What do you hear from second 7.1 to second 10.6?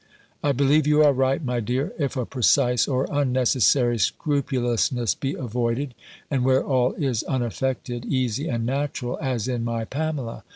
unaffected, easy, and natural, as in my Pamela.